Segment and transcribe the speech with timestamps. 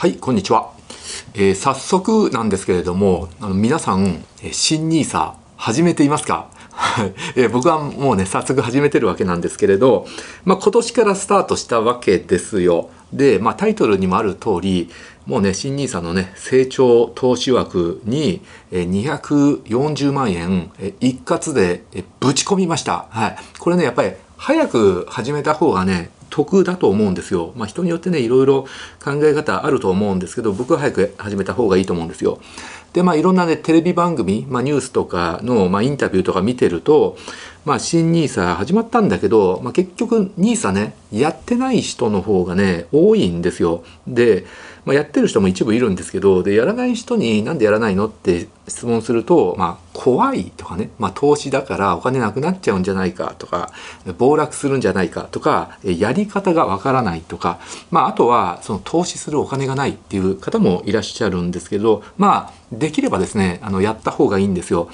[0.00, 0.70] はいこんにちは、
[1.34, 6.48] えー、早速なんですけれどもあの皆さん新ニーサ始めていますか？
[6.70, 10.06] は いえー、僕はもうね早速始めてるわけなんですけれど、
[10.44, 12.90] まあ、今年からスタートしたわけですよ。
[13.12, 14.88] で、まあ、タイトルにもある通り
[15.26, 18.40] もうね新 NISA のね成長投資枠に
[18.70, 23.06] え240万円え一括でえぶち込みました。
[23.10, 27.52] はい、これねやっぱり早く始めた方がね得だと思うんですよ。
[27.56, 28.62] まあ、人によってねいろいろ
[29.02, 32.40] 考え方あると思うんですけど僕は早く始めた方がいいと思うんですよ。
[32.92, 37.16] でまあいろんなねテレビ番組、まあ、ニュースとかの、まあ、インタビューとか見てると、
[37.64, 43.84] まあ、新 NISA 始まったんだけど、まあ、結局 NISA ねやってない人の方がね多いんですよ。
[44.06, 44.44] で
[44.88, 53.70] まあ、やってる人も一部いるんですけどでやらない人になんでやらないのって質問すると、まあ、怖いとかね、まあ、投資だからお金なくなっちゃうんじゃないかとか
[54.16, 64.88] 暴落するんじゃないかとかやり方がわからないとか、まあ、あとはその投資するお金がないっていう方もいらっしゃるんですけどまあできればですねあのやった方がいいんですよ。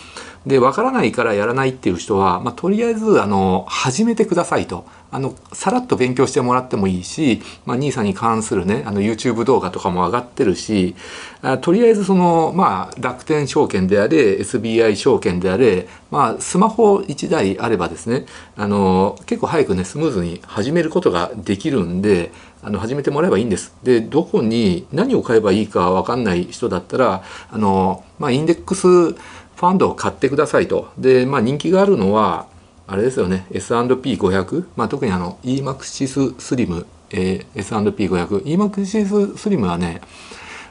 [0.46, 4.84] でわからないからやらないっていう人は、まあ、とりあえずあの始めてくださいと。
[5.14, 10.96] あのさらっと勉強してもらってもいいし、まあ、NISA に関するねあの YouTube 動画とかも上がってるし
[11.40, 22.32] あとりあえずその、まあ、楽天証券であれ SBI 証券であれ、まあ、スマホ1台あればですねあの結構早くねスムーズに始めることができるんで
[22.64, 23.76] あの始めてもらえばいいんです。
[23.82, 27.22] でどこに何を買えばいいか分かんない人だったら
[27.52, 29.14] あの、まあ、インデックス
[29.56, 30.88] ファンドを買ってくださいと。
[30.98, 32.46] で、まあ、人気があるのは
[32.86, 33.46] あれですよね。
[33.50, 40.00] S&P500、まあ、特にあの EMAXIS スリム、えー、S&P500 EMAXIS スリムはね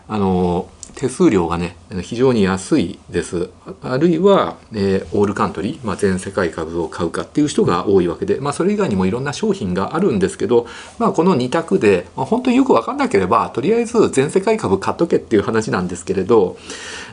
[0.08, 3.50] あの手数料がね非常に安いです
[3.82, 10.68] あるいは、えー、オールカントリー、まあ、全世界株を買うかっていう人が多いわけで、まあ、それ以外にもいろんな商品があるんですけど、
[11.00, 16.58] まあ、この2択で、まあ、本当によく分かんなければとりあえず全世界株買っとけっていう話なんですけれど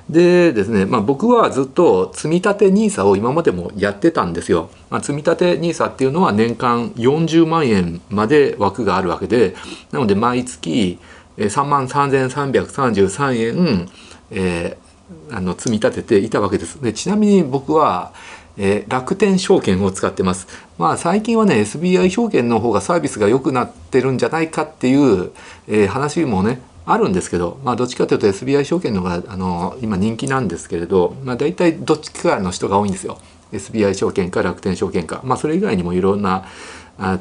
[0.08, 4.70] でですね、まあ、僕はずっと積み立て NISA を今までもやってたんですよ。
[4.90, 9.54] まあ、積立 NISA っていうのは年間40万円まで枠があるわけで
[9.92, 10.98] なので毎月
[11.46, 13.88] 3万3333円、
[14.30, 16.82] えー、あの積み立てていたわけです。
[16.82, 18.12] でちなみに僕は
[18.62, 20.46] えー、楽天証券を使ってます。
[20.76, 25.30] まあ最近はね SBI 証券の方がサービスが良くなってるんじゃないかっていう、
[25.66, 33.18] えー、話もねあるんですけど、まあ、どっちかというと SBI 証券の方があの今人気なんですけれど、まあ、大体どっちかの人が多いんですよ
[33.52, 36.44] SBI 証券か楽天証券か、まあ、それ以外にもいろんな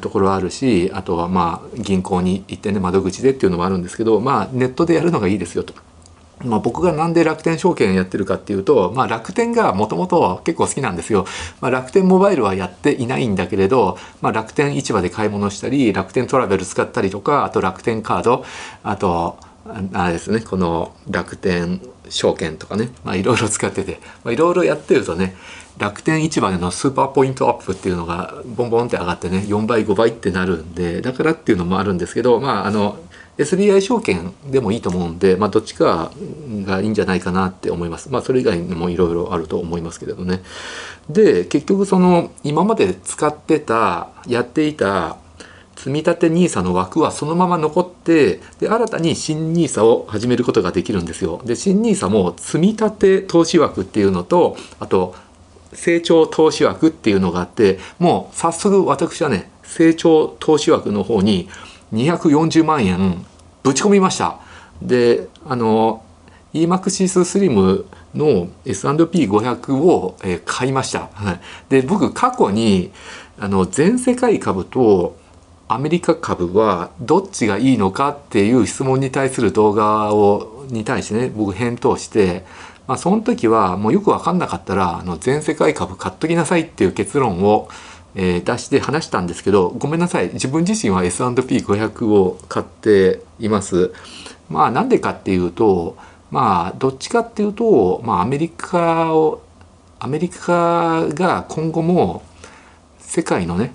[0.00, 5.74] ところはあるしあとはまあ銀行に行ってね窓口でっていうのもあるんですけど、まあ、ネットでやるのがいいですよと。
[6.44, 11.26] まあ、僕がなんで楽天証券やってるかっていうと、まあ、楽天がもともと結構好きなんですよ。
[11.60, 18.44] まあ、楽天モバイルはやっていないんだけれど、まあ、楽天市場で買い物したり楽天トラベル使ったりとかあと楽天カード
[18.82, 19.36] あと
[19.92, 25.36] あれですねこの楽天証券とかねいろいろ使ってていろいろやってるとね
[25.78, 32.98] 楽天市場でのスーパーポイントアップっていうのがボンボンって上がってね4倍5倍ってなるんでだからっていうのもあるんですけどまああの
[33.40, 36.12] SBI 証券でもいいと思うんで、まあ、どっちか
[36.64, 38.10] がいいんじゃないかなって思います。
[38.10, 40.42] まあ、それ以外にもいろいろあると思いますけれどね。
[41.08, 45.16] で、結局その今まで使ってた、やっていた
[45.82, 51.40] 積立 NISA の枠はそのまま残ってで新たに新 NISA を始めることができるんですよ。
[51.46, 55.14] で新 NISA も積立投資枠っていうのとあと
[55.72, 61.48] 成長投資枠っていうのがあってもう早速私はね成長投資枠の方に
[61.94, 63.24] 240万円
[63.62, 64.38] ぶち込みました。
[64.82, 66.04] であの
[66.52, 71.08] EMAXIS スリムの S&P500 を、え買いました。
[71.12, 72.90] はい、で僕過去に
[73.38, 75.16] あの全世界株と
[75.72, 82.44] アメリカ株はどっちがいいのかっていう質問に対する動画をに対してね僕返答して、
[82.88, 87.68] まあ、その時はもうよく分かんなかったらあの全世界株買っときなさいっていう結論を、
[88.16, 93.92] えー、出して話したんですけどごめんなさい自分自身は S&P500 を買っています。
[94.48, 95.96] まあなんでかっていうと
[96.32, 99.40] まあどっちかっていうと、まあ、アメリカを
[100.00, 102.24] アメリカが今後も
[102.98, 103.72] 世界のね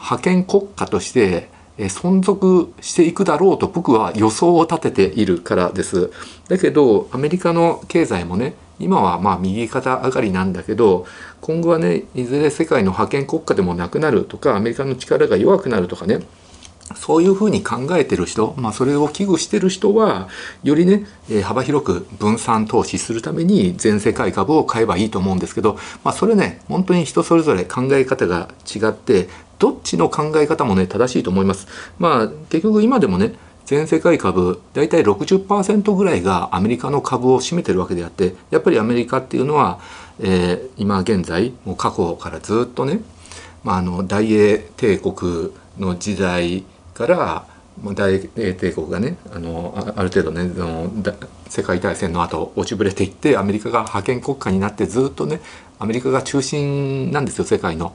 [0.00, 6.10] 覇権国家として存続していくだろうと僕は予想を立てているからです。
[6.48, 11.06] だけどアメリカの経済もね今はまあ右肩上がりなんだけど
[11.40, 16.20] 今後はねいずれ世界の覇権国家でもなくなるとかアメリカの力が弱くなるとかね
[16.96, 20.28] そういうふうに考えてる人、まあ、それを危惧してる人は
[20.64, 29.28] よりね、え幅広く分散投資するために全世界株を買えばいいと思うんですけど、まあ、それね本当に人それぞれ考え方が違って
[29.60, 31.68] どっちの考え方もね正しいと思います。
[32.00, 33.34] まあ結局今でもね
[33.66, 39.78] 全世界株大体60%ぐらいがアメリカの株を占めてるわけであってやっぱりアメリカっていうのは、
[40.18, 43.00] えー、今現在もう過去からずっとね、
[43.62, 46.64] まあ、あの大英帝国の時代
[46.94, 47.46] から
[47.94, 50.90] 大英帝国がねあのある程度ねの
[51.48, 55.40] 世界大戦の後落ちぶれていってアメリカが覇権国家になってずっとね
[55.78, 57.94] アメリカが中心なんですよ世界の。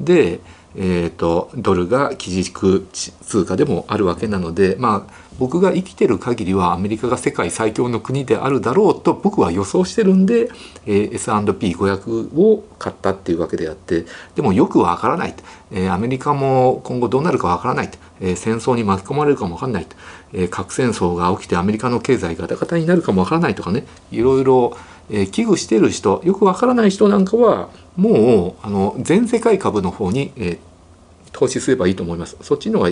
[0.00, 0.40] で
[0.76, 10.50] えーと、ドルが基軸通貨でもあるわけなので、まあ、僕が生きてる限りはアメリカが世界最強の国であるだろうと僕は予想してるんで、
[10.86, 15.34] えー、S&P500 を買ったっていうわけであってでもよくわからない、
[15.72, 19.86] えー、アメリカも今後どうなるかわからないえー、戦争に巻き込まれるかもわかんない
[20.32, 23.86] えー、核戦争が起きてアメリカの経済ガタガタになるかもわからないとかね。
[24.10, 24.76] いろいろ、
[25.10, 30.58] えー、危惧してる人よくわからない人なんかはもうあの全世界株の方に、えー、
[31.36, 32.36] 投資すればいいと思います。
[32.40, 32.90] そっちの方が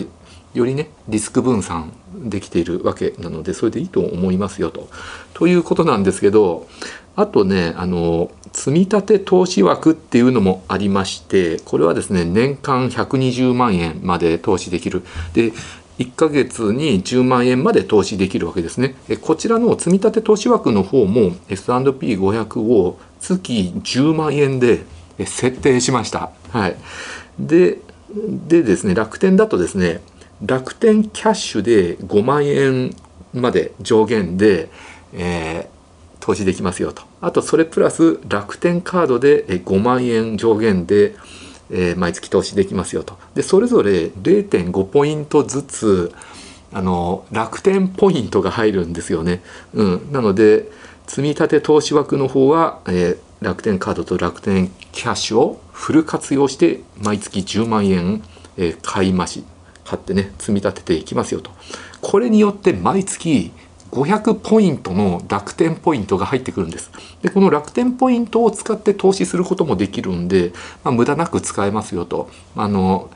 [0.52, 4.88] よりねリスク分散できているわけなのでそれでいいと思いますよと。
[5.32, 6.69] ということなんですけど
[7.17, 15.02] あとねあの積立投資枠っていうのもありましてこれはですね年間120万円まで投資できる。
[15.32, 15.52] で
[15.99, 18.97] 1ヶ月に10万円まで投資できるわけですね。
[19.23, 24.85] こちらの積立投資枠の方も S&P500 を月10万円で
[25.19, 26.31] 設定しました。
[26.50, 26.76] はい。
[27.38, 27.79] で、
[28.49, 30.00] でですね楽天だとですね
[30.44, 32.94] 楽天キャッシュで5万円
[33.32, 34.69] まで上限で、
[35.12, 37.02] えー、投資できますよと。
[37.20, 41.14] あとそれプラス楽天カードで5万円上限で、
[41.70, 43.16] えー、毎月投資できますよと。
[43.34, 46.12] でそれぞれ0.5ポイントずつ
[46.75, 49.43] あの楽天ポイントが入るんですよね、
[49.75, 50.69] うん、なので
[51.06, 58.23] 積立投資枠の方は、えー、楽天カードと楽天キャッシュをフル活用して毎月10万円、
[58.82, 59.44] 買い増し
[59.85, 61.50] 買ってね積み立てていきますよと。
[62.00, 63.53] これによって毎月
[63.91, 66.91] 500ポイントの楽天ポイントが入ってくるんです。
[67.23, 70.53] でこの楽天ポイントを使って投資することもできるんで、
[70.85, 72.31] まあ、無駄なく使えますよと。
[72.56, 73.11] あの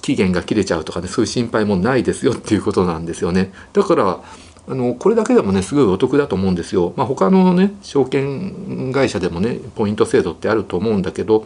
[0.00, 3.52] 期限が切れちゃうとかねそういう心配もないですよっていうことなんですよね。
[3.72, 4.20] だから
[4.68, 6.92] あのこれだけでもねすごいお得だと思うんですよ。
[6.96, 11.44] まあ、他のね証券会社でもねポイント制度ってあると思うんだけど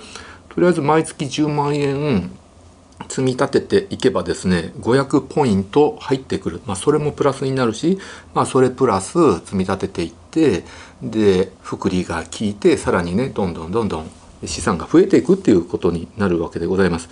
[0.54, 2.30] とりあえず毎月10万円
[3.08, 7.98] 積み立てていけばですね500ポイント入ってくる、まあ、それもプラスになるし、
[8.34, 10.64] まあ、それプラス積み立てていって
[11.02, 14.10] で福利が効いてさらにねどんどんどんどん
[14.46, 17.08] 資産が増えていくっていうことになるわけでございます。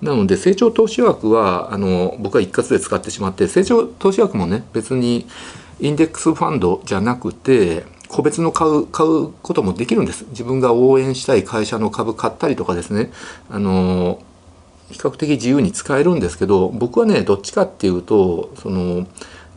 [0.00, 5.26] なので成長投資枠はあの僕は一括で使ってしまって成長投資枠もね別に
[5.78, 10.26] インデックスファンドじゃなくて個別の買う買うこともできるんです。
[10.30, 13.10] 自分が応援したい会社の株買ったりとかですね。
[13.48, 14.20] あの
[14.90, 19.06] 比較的自由に使えるんですけど僕はねどっちかっていうとその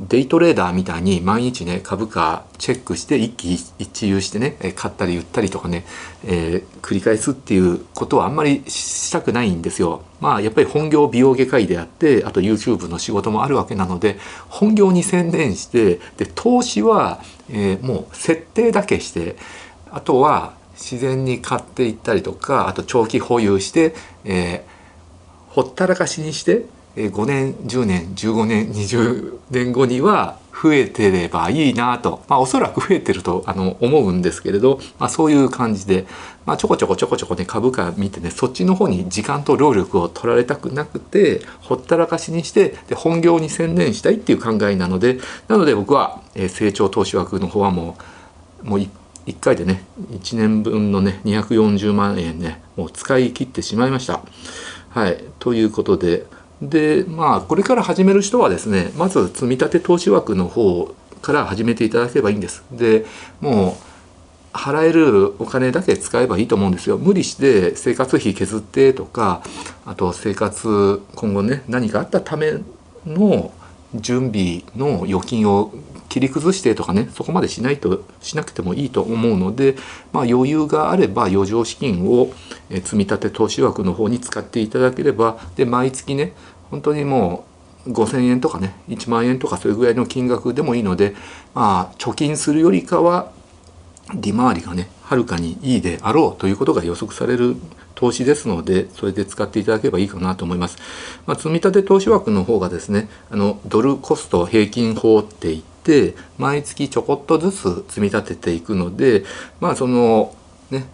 [0.10, 5.86] デイトレーダーみたいに毎日ね株価チェックして一喜一憂してね買ったり売ったりとかね、
[6.26, 10.04] えー、繰り返すっていうことはあんまりしたくないんですよ。
[10.20, 14.18] まあやっぱり本業美容外科医であってあと YouTube の仕事もあるわけなので
[14.50, 19.36] 本業に専念してで投資は、えー、もう設定だけして
[19.92, 23.96] あとは自然に買っていったりとかあと長期保有して、
[24.26, 36.06] えー、ほったらかしにして5年10年15年20年後には増えてればいいなと、まあ、おそらく増えてるとあの思うんですけれど、まあ、そういう感じで、
[36.46, 47.98] まあ、ちょこちょこちょこちょこね株価見てねそっちの方に時間と労力を取られたくなくてほったらかしにしてで本業に専念したいっていう考えなのでなので僕は、えー、成長投資枠の方はも
[48.64, 48.80] うもう
[49.26, 54.22] 1回でね1年分のね240万円ねもう使い切ってしまいました。
[54.90, 56.28] はい、ということで
[56.70, 62.64] でまあこれから始める人はですねまず積立投資枠の方から始めていただければいいんです。
[62.72, 63.06] で
[63.42, 63.78] も
[64.54, 66.98] う払えるお金だけ使えばいいと思うんですよ。
[66.98, 69.42] 無理して生活費削ってとか
[69.86, 72.54] あと生活今後ね何かあったため
[73.06, 73.52] の
[73.96, 75.74] 準備の預金を
[76.10, 79.76] 切り崩してとかねそこまでしないとしなくてもいいと思うので、
[80.12, 82.32] まあ、余裕があれば余剰資金を
[82.70, 86.34] 積立投資枠の方に使っていただければで毎月ね
[86.74, 87.46] 本当にも
[87.86, 91.14] う5,000円とかね1万円とかそれぐらいの金額でもいいので
[91.54, 93.32] まあ貯金するよりかは
[94.16, 97.58] 利回りがねはるかにいいであろうということが予測される
[97.94, 100.78] 投資ですのでそれで使っていただければいいかなと思います。
[101.28, 109.26] まあ、積立投資枠の方がですねあのドルコスト平均法って言って毎月ちょこっとずつ積み立てていくので
[109.60, 110.34] まあその
[110.72, 110.86] ね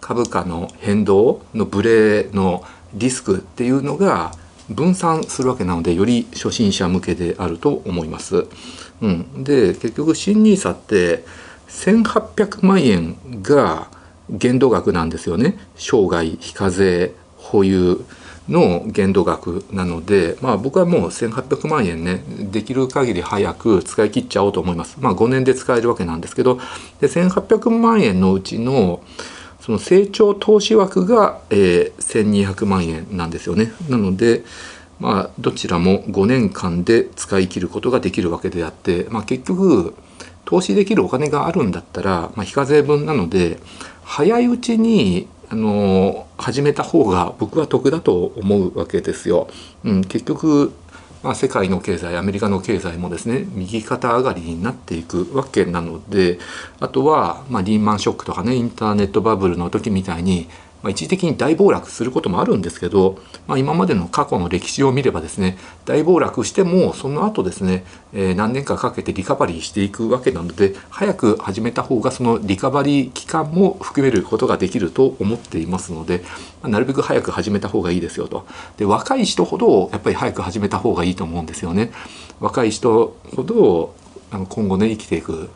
[0.00, 4.32] 株価の変動のブレのリスクっていうのが
[4.70, 8.46] 分散するわけなのでより初心者向けであると思います。
[9.02, 11.24] うん、で結局新 NISA って
[11.68, 13.88] 1800万円が
[14.28, 18.04] 限度額なんですよね生涯非課税保有
[18.48, 24.96] の限度額なので、まあ、僕はもう1800万円ねできる限り早く使い切っちゃおうと思います。
[25.00, 26.58] まあ、5年で使えるわけなんですけど
[27.00, 29.00] で1800万円のうちの
[29.60, 33.72] その成長投資枠が、えー、1200万円なんですよね。
[33.88, 34.42] なので
[34.98, 39.94] まあどちらも5年間で使い切ることができるわけであって、まあ、結局
[40.44, 43.58] 投資できるお金があるんだったら、まあ、非課税分なので
[44.02, 49.48] 早いうちにあの始めた方が僕は得だと思うわけですよ。
[49.84, 50.72] うん、結局
[51.22, 56.38] まあ、世界の経済アメリカの経済もですね右肩上がりになっていくわけなので
[56.80, 60.48] あとは、まあ、リーマンショックとかねインターネットバブルの時みたいに
[60.82, 76.22] まあ、一時的に大暴落することもあるんですけど、まあ、今までの過去の歴史を見ればですね大暴落してもその後ですね、えー、何年かかけてリカバリーしていくわけなので早く始めた方がそのリカバリー期間も含めることができると思っていますので、
[76.62, 78.46] まあ、なるべく早く始めた方がいいですよと。
[78.76, 81.92] で若い人ほどやっぱり早く始めた方がいいと思うんですよね。
[82.40, 83.94] 若い人ほど
[84.30, 85.50] 今後ね生きていく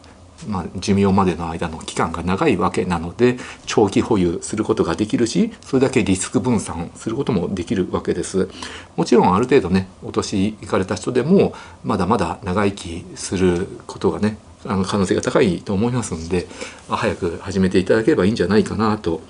[0.48, 3.36] まあ、寿命までの間の期間が長いわけなので
[3.66, 8.48] 長期保有することができるしそれだけリスク分散することもできるわけです
[8.96, 16.46] もちろんある程度ねお年いかれた人でもまだまだ長生きすることがねあの可能性が高いと思いますんで
[16.88, 19.20] 早く始めていただければいいんじゃないかなと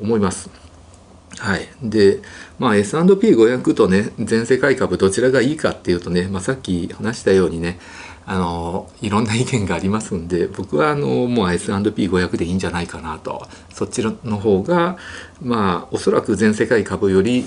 [0.00, 0.50] 思います。
[1.38, 2.20] はい、で、
[2.58, 7.78] まあ、S&P500 とね全世界株どちらがいいかっていうとね、まあ、さっき話したようにね
[8.26, 13.46] あのいろんな意見がありますんで僕はあのもう S&P500 でいいんじゃないかなと。
[13.72, 14.96] そっちの方が
[15.42, 17.46] まあおそらく全世界株より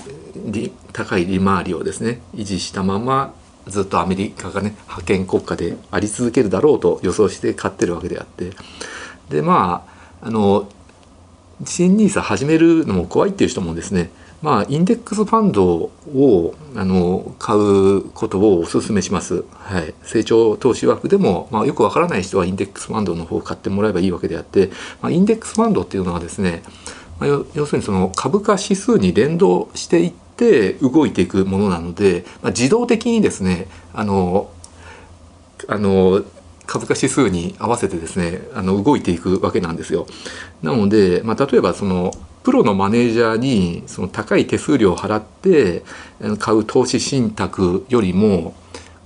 [0.92, 3.34] 高い利回りをですね維持したまま
[3.66, 8.52] ずっとアメリカがね覇権国家であり続けるだろうと予想して買ってるわけであって。
[9.30, 9.84] でま
[10.20, 10.68] ああの
[11.64, 19.44] 新 NISA 始めるのも怖いっていう人もですねまあ、インデックスファンドをあの買うことをお勧めします。
[19.52, 24.70] はい、成長投資枠でも、まあ、よくわからない人はインデックスファンドの方を買ってもらえばいいわけであって、
[25.02, 26.62] まあ、インデックスファンドっていうのはですね、
[27.18, 34.52] まあ、要するにその株価指数に連動していって動いていくものなので、まあ、自動的にですねあの
[35.66, 36.22] あの
[36.66, 40.06] 株価指数に合わせてですねあの動いていくわけなんですよ。
[40.62, 42.12] なので、まあ、例えばその
[42.48, 45.82] プロのマネージャーにその高い手数料を払って
[46.38, 48.54] 買う投資信託よりも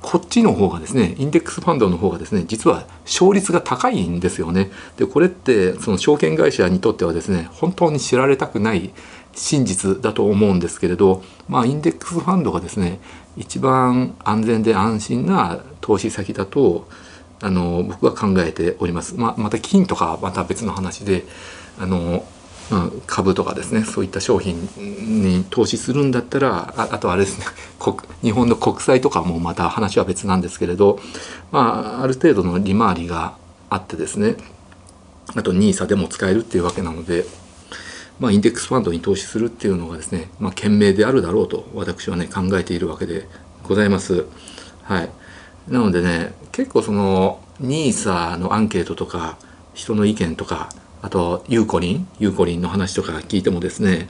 [0.01, 4.71] こっちの方がですねインデックスファンドの方がですね実は勝率が高いんですよね。
[4.97, 8.93] でこれってその証券会社にとってはですね本当に知られたくない
[9.33, 13.01] 真実だと思うんですけれど、まあ、インデックスファンドがですね
[13.37, 16.87] 一番安全で安心な投資先だと
[17.41, 19.17] あの僕は考えております。
[19.17, 21.25] まあ、また金とかまた別の話で
[21.81, 22.25] あの
[22.71, 27.47] まあ、株とかですねそういった商品に投資するんだったらああとあれですね
[28.23, 30.99] 日本の国債とかもまた話は別なんですけれど、
[31.51, 33.37] まあ、ある程度の利回りが
[33.69, 34.37] あってですね
[35.35, 37.25] あと NISA でも使えるっていうわけなので、
[38.21, 43.27] まあ、インデックスファンドに投資するっていうのがですね、まあ、賢明であるだろうと私はね考えているわけで
[43.65, 44.27] ございます。
[44.83, 45.11] はい、
[45.69, 49.39] なのでね結構その NISA のアンケートとか
[49.75, 50.69] 人の意見とか
[51.03, 54.09] あとユーコリンユーコリンの話とか聞いてもですね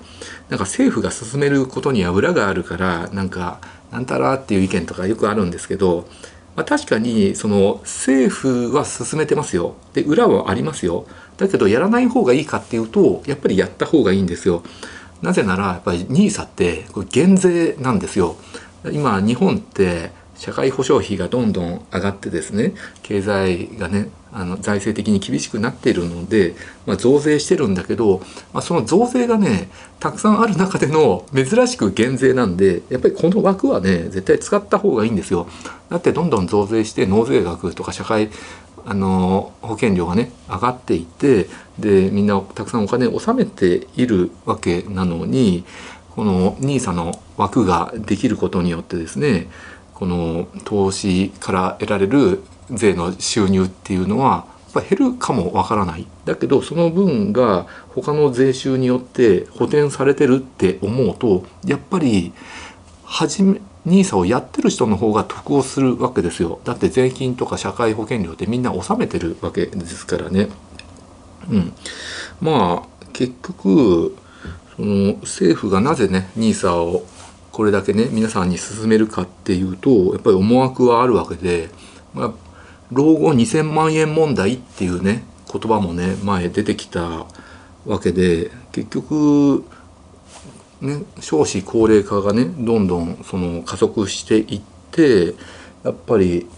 [0.50, 6.06] なんか政府が進めることには裏があるからなんかなんたらっていう意見とかよくあるんですけど、
[6.54, 9.74] まあ、確かにその政府は進めてますよ。
[9.92, 11.06] で裏はありますよ。
[11.36, 14.62] だけどやらない方がいいかっていうとやっぱりやった方がいいんですよ。
[15.22, 18.36] なぜならやっぱり NISA ってこれ減税なんですよ。
[18.90, 20.10] 今日本って
[20.42, 28.18] 社会保障費がどんどん上がってですね経済がねあの財政的に厳しくなっているので、まあ、増税してるんだけど、
[28.52, 29.68] まあ、その増税がね
[30.00, 35.46] たくさんある中での珍しく減税なんでやっぱりこの枠はね絶対使った方がいいんですよ。
[35.90, 38.28] だってどんどん増税して納税額とか社会
[38.84, 41.46] あの保険料がね上がっていて
[41.78, 45.64] でみんなたくさんお金を納めているわけなのに
[46.10, 49.46] この NISA の枠ができることによってですね
[49.94, 56.06] この投資から得られる税の収入っていうのはやっぱ減るかもわからない。
[56.24, 62.32] だけどその分が他の税収によって補填されてるって思うとやっぱり
[63.04, 66.60] 初め NISA をやってる人の方が得をするわけですよ。
[66.64, 70.48] だって税金とか社会保険料ってみんな納めてるわけですからね。
[71.50, 71.72] うん、
[72.40, 74.16] まあ結局
[74.76, 77.04] その政府がなぜね NISA を
[77.52, 81.68] これだけね皆さんに勧めるかっていうとやっぱり思惑はあるわけで、
[82.14, 82.32] まあ、
[82.90, 87.26] 老後2,000万円問題っていうね言葉もね前出てきた
[87.84, 89.64] わけで結局
[90.80, 95.34] ね少子高齢化がねどんどんその加速していって
[95.84, 96.48] やっぱり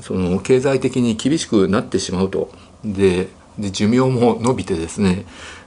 [0.00, 2.50] その経済的に厳しくなってしまうと。
[2.84, 5.26] でで寿命も伸びてですね、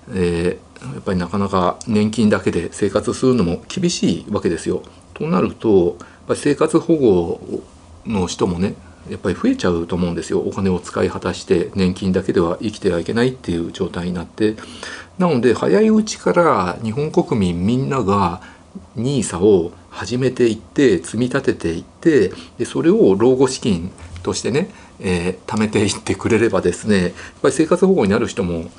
[0.10, 4.84] えー、やっぱりなかなか年金だけで生活するのも厳しいわけですよ。
[5.14, 7.42] となるとやっぱり生活保護
[8.06, 8.76] の人もね
[9.10, 14.56] やっぱり増えちゃうと思うんですよお金を使い果たして年金だけでは生きてはいけないっていう状態になって
[15.18, 18.42] なので早いうちから日本国民みんなが
[18.96, 23.92] NISA を始めていって積み立てていってでそれを老後資金
[24.24, 24.70] としてね、
[25.00, 28.70] えー、貯めていってくれればですねやっぱり生活保護になる人も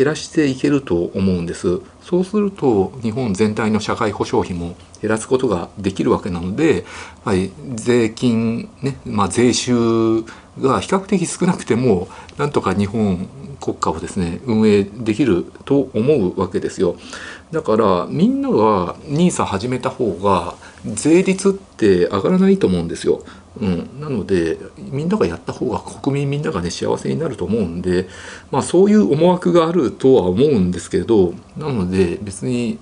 [0.00, 1.82] 減らしていけると思うんです。
[2.00, 6.86] そうすると日本全体の社会保障費も減らすことができるわけなので、
[7.22, 10.22] はい、税金ね、まあ、税収
[10.58, 13.28] が比較的少なくてもなんとか日本
[13.60, 16.96] 国家をですね運営できると思うわけですよ。
[17.52, 20.54] だからみんなが NISA 始めた方が
[20.86, 23.22] 税率って上がらないと思うんですよ。
[23.58, 28.08] うん、なのでみんながやった方が国民みんながね幸せになると思うんで、
[28.50, 32.78] まあ、そういう思惑があるとは思うんですけどなので別に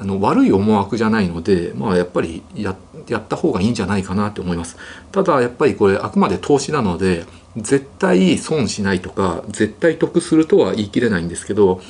[0.00, 4.76] あの悪い思惑じゃないので、まあ、やっぱりやった方がいいんじゃないかなと思います。
[5.10, 7.24] ただやっぱりこれあくまで投資なので
[7.56, 11.80] 絶対損しないとか絶対得するとは言い切れないんですけど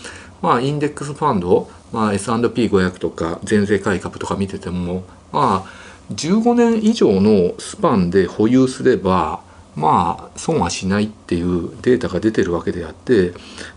[0.40, 9.40] まあインデックスファンド、まあ、S&P500 とか全税買い株とか見ててもまあ15年以上のスパンで保有すれば
[9.76, 13.32] まあ損はしないっていうデータが出てるわけであって、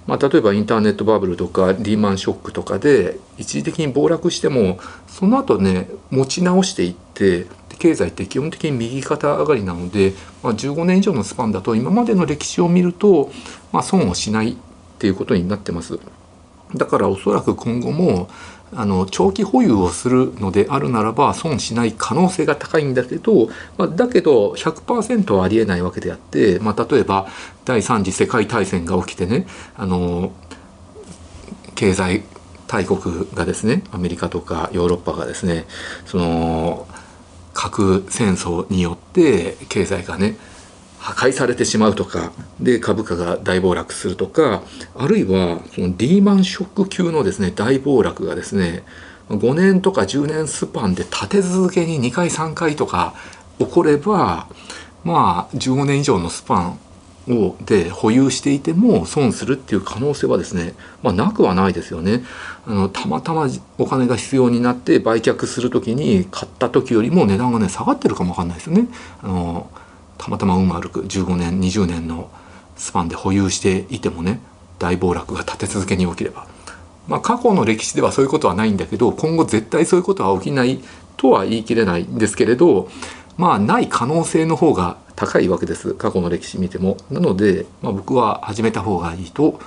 [0.07, 7.45] まあ、例えばインターネットバブルとかリーマンショックとかで一時的に暴落してもその後ね持ち直していって
[7.77, 13.31] 経済って基本的に右肩上がりなので、まあ、15年以上のスパンだと今までの歴史を見ると、
[13.71, 14.55] まあ、損をしないっ
[15.00, 16.00] ていうことになってます。
[16.75, 18.29] だからおそらく今後も
[18.74, 27.27] あの長期保有をするのであるならば損しない可能性が高いんだけど、まあ、だけど100%はありえないわけであって、まあ、例えば
[27.66, 30.31] 第3次世界大戦が起きてねあの
[31.75, 32.24] 経済
[32.68, 35.66] 大国がですねアメリカとかヨーロッパがですね
[36.05, 36.88] その
[37.53, 40.38] 核戦争によって経済がね
[41.01, 44.61] 破壊されてしまうとかで株価が大暴落するとか
[44.96, 48.83] あるいはそのリーマンショック級のですね大暴落がですね
[49.27, 53.16] 5年とか10年スパンで立て続けに2回3回とか
[53.57, 54.48] 起これば
[55.03, 56.79] まあ15年以上のスパン
[57.29, 62.24] をで保有していても損するっていう可能性はですね、まあ、なくはないですよね。
[62.68, 63.48] あのたまたま
[63.79, 68.87] お金が必要になって売却する時に買った時よりも値段がね下がってるかもわかんないですよね。
[69.24, 69.70] あの
[70.22, 72.29] たまたま運悪く15年20年の
[72.75, 74.40] スパンで保有していてもね
[74.77, 76.46] 大暴落が立て続けに起きれば。
[77.07, 80.79] まあ過去の歴史ではそういうことはないんだけど今後絶対そういうことは起きない
[81.18, 82.88] とは言い切れないんですけれど
[83.38, 86.98] まあない可能性の方が高いわけです過去の歴史見ても。
[87.10, 89.60] なので、まあ、僕は始めた方がいいと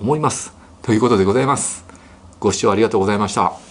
[0.00, 0.52] 思います。
[0.82, 1.84] ということでございます。
[2.40, 3.69] ご視聴ありがとうございました。